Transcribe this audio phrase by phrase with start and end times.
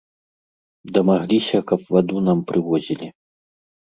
[0.95, 3.11] Дамагліся, каб ваду нам прывозілі.